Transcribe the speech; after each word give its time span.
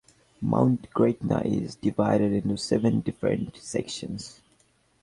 Mount 0.41 0.89
Gretna 0.95 1.41
is 1.45 1.75
divided 1.75 2.31
into 2.33 2.57
seven 2.57 3.01
different 3.01 3.55
sections. 3.57 4.41